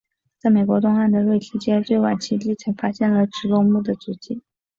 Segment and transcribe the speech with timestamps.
[0.39, 4.41] 在美国东岸的瑞提阶最晚期地层发现了植龙目的足迹。